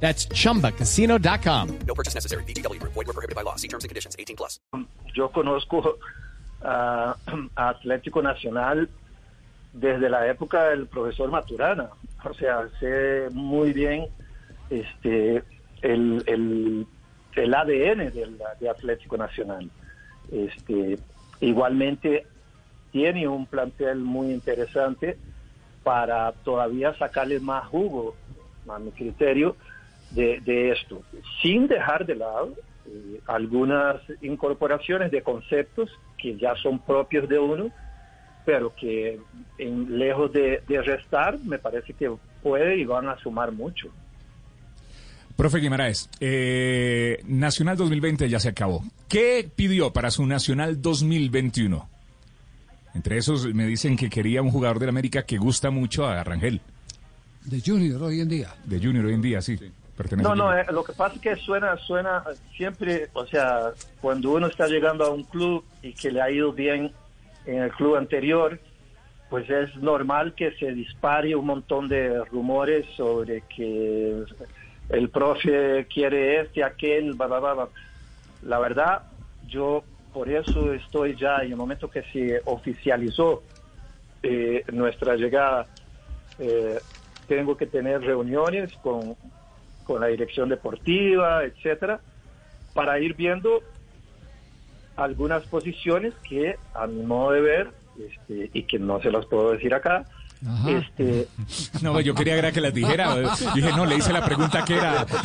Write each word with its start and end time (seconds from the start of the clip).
That's 0.00 0.28
chumbacasino.com. 0.28 1.78
No 1.86 1.94
purchase 1.94 2.14
necessary. 2.14 2.44
BGW. 2.44 2.80
Void 2.82 2.94
were 2.94 3.12
prohibited 3.12 3.34
by 3.34 3.42
law. 3.42 3.56
See 3.56 3.68
terms 3.68 3.84
and 3.84 3.88
conditions. 3.88 4.14
18 4.18 4.36
plus. 4.36 4.60
Yo 5.14 5.30
conozco 5.30 5.98
a, 6.62 7.16
a 7.56 7.68
Atlético 7.68 8.22
Nacional 8.22 8.88
desde 9.72 10.08
la 10.08 10.26
época 10.26 10.70
del 10.70 10.86
profesor 10.86 11.30
Maturana. 11.30 11.90
O 12.24 12.34
sea, 12.34 12.68
sé 12.80 13.28
muy 13.32 13.72
bien 13.72 14.06
este 14.70 15.42
el, 15.82 16.22
el, 16.26 16.86
el 17.34 17.54
ADN 17.54 18.12
del, 18.12 18.38
de 18.60 18.68
Atlético 18.68 19.16
Nacional. 19.16 19.70
Este, 20.32 20.98
igualmente 21.40 22.26
tiene 22.90 23.28
un 23.28 23.46
plantel 23.46 23.98
muy 23.98 24.32
interesante 24.32 25.18
para 25.84 26.32
todavía 26.32 26.94
sacarle 26.94 27.38
más 27.40 27.66
jugo, 27.68 28.16
a 28.68 28.78
mi 28.78 28.90
criterio, 28.90 29.54
de, 30.10 30.40
de 30.40 30.72
esto, 30.72 31.02
sin 31.42 31.66
dejar 31.66 32.06
de 32.06 32.16
lado 32.16 32.54
eh, 32.86 33.20
algunas 33.26 34.00
incorporaciones 34.22 35.10
de 35.10 35.22
conceptos 35.22 35.90
que 36.16 36.36
ya 36.36 36.54
son 36.56 36.78
propios 36.78 37.28
de 37.28 37.38
uno, 37.38 37.70
pero 38.44 38.74
que 38.74 39.18
en, 39.58 39.98
lejos 39.98 40.32
de, 40.32 40.62
de 40.68 40.82
restar, 40.82 41.38
me 41.40 41.58
parece 41.58 41.92
que 41.92 42.10
puede 42.42 42.76
y 42.76 42.84
van 42.84 43.08
a 43.08 43.18
sumar 43.18 43.52
mucho. 43.52 43.90
Profe 45.36 45.58
Guimaraes, 45.58 46.08
eh, 46.18 47.20
Nacional 47.26 47.76
2020 47.76 48.28
ya 48.28 48.40
se 48.40 48.48
acabó. 48.48 48.82
¿Qué 49.06 49.48
pidió 49.54 49.92
para 49.92 50.10
su 50.10 50.24
Nacional 50.24 50.80
2021? 50.80 51.88
Entre 52.94 53.18
esos 53.18 53.52
me 53.52 53.66
dicen 53.66 53.96
que 53.96 54.08
quería 54.08 54.40
un 54.40 54.50
jugador 54.50 54.78
del 54.78 54.88
América 54.88 55.24
que 55.24 55.36
gusta 55.36 55.70
mucho 55.70 56.06
a 56.06 56.24
Rangel. 56.24 56.62
De 57.44 57.60
Junior 57.60 58.02
hoy 58.02 58.20
en 58.20 58.28
día. 58.28 58.54
De 58.64 58.78
Junior 58.78 59.04
hoy 59.04 59.12
en 59.12 59.20
día, 59.20 59.42
sí. 59.42 59.58
Pertenece 59.96 60.28
No, 60.28 60.34
no, 60.34 60.56
eh, 60.56 60.66
lo 60.70 60.84
que 60.84 60.92
pasa 60.92 61.14
es 61.14 61.20
que 61.20 61.36
suena, 61.36 61.76
suena 61.78 62.22
siempre, 62.56 63.08
o 63.14 63.26
sea, 63.26 63.72
cuando 64.00 64.32
uno 64.32 64.46
está 64.46 64.66
llegando 64.66 65.04
a 65.04 65.10
un 65.10 65.24
club 65.24 65.64
y 65.82 65.92
que 65.92 66.10
le 66.10 66.20
ha 66.20 66.30
ido 66.30 66.52
bien 66.52 66.92
en 67.46 67.62
el 67.62 67.70
club 67.72 67.96
anterior, 67.96 68.60
pues 69.30 69.48
es 69.48 69.74
normal 69.76 70.34
que 70.34 70.52
se 70.52 70.72
dispare 70.72 71.34
un 71.34 71.46
montón 71.46 71.88
de 71.88 72.24
rumores 72.26 72.86
sobre 72.96 73.42
que 73.42 74.24
el 74.90 75.08
profe 75.10 75.86
quiere 75.92 76.42
este, 76.42 76.62
aquel, 76.62 77.14
bla, 77.14 77.26
bla, 77.26 77.40
bla. 77.40 77.68
La 78.42 78.58
verdad, 78.58 79.02
yo 79.48 79.82
por 80.12 80.30
eso 80.30 80.72
estoy 80.72 81.16
ya 81.16 81.38
en 81.38 81.52
el 81.52 81.56
momento 81.56 81.90
que 81.90 82.02
se 82.12 82.40
oficializó 82.44 83.42
eh, 84.22 84.64
nuestra 84.72 85.16
llegada, 85.16 85.66
eh, 86.38 86.78
tengo 87.28 87.56
que 87.56 87.66
tener 87.66 88.00
reuniones 88.00 88.72
con, 88.82 89.16
con 89.86 90.00
la 90.00 90.08
dirección 90.08 90.48
deportiva, 90.48 91.44
etcétera, 91.44 92.00
para 92.74 92.98
ir 92.98 93.14
viendo 93.14 93.62
algunas 94.96 95.44
posiciones 95.44 96.14
que 96.28 96.56
a 96.74 96.86
mi 96.86 97.02
modo 97.02 97.32
de 97.32 97.40
ver 97.40 97.70
este, 97.98 98.50
y 98.52 98.62
que 98.64 98.78
no 98.78 99.00
se 99.00 99.10
las 99.10 99.26
puedo 99.26 99.52
decir 99.52 99.74
acá, 99.74 100.04
Ajá. 100.46 100.70
este, 100.70 101.28
No, 101.82 102.00
yo 102.00 102.14
quería 102.14 102.36
era 102.36 102.52
que 102.52 102.60
las 102.60 102.74
dijera. 102.74 103.14
Yo 103.40 103.52
dije, 103.54 103.70
no, 103.76 103.86
le 103.86 103.96
hice 103.96 104.12
la 104.12 104.24
pregunta 104.24 104.64
que 104.64 104.74
era. 104.76 105.06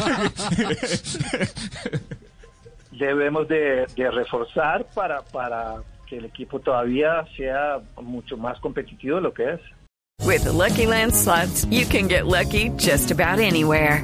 debemos 2.91 3.47
de, 3.47 3.88
de 3.95 4.11
reforzar 4.11 4.85
para, 4.94 5.21
para 5.23 5.81
que 6.07 6.17
el 6.17 6.25
equipo 6.25 6.59
todavía 6.59 7.25
sea 7.35 7.79
mucho 8.01 8.38
más 8.38 8.59
competitivo 8.59 9.16
de 9.16 9.21
lo 9.21 9.33
que 9.33 9.53
es. 9.53 9.59
With 10.23 10.44
the 10.44 10.51
Lucky 10.51 10.85
Land 10.85 11.16
slots, 11.16 11.66
you 11.71 11.85
can 11.88 12.07
get 12.07 12.27
lucky 12.27 12.69
just 12.77 13.09
about 13.11 13.39
anywhere. 13.39 14.03